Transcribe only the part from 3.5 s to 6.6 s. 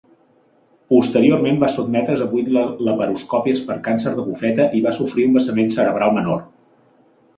per càncer de bufeta i va sofrir un vessament cerebral menor.